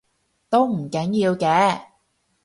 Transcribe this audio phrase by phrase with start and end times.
[0.49, 1.79] 都唔緊要嘅